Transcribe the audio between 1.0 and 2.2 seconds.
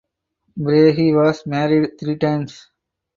was married three